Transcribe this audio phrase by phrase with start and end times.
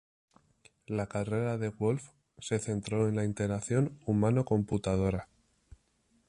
[0.87, 2.09] La carrera de Wolf
[2.39, 5.29] se centró en la interacción humano-computadora.